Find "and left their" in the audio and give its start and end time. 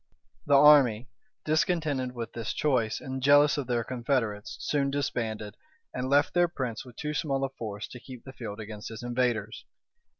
5.93-6.47